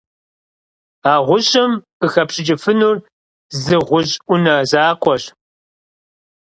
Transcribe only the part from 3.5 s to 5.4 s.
зы гъущӀ Ӏунэ закъуэщ.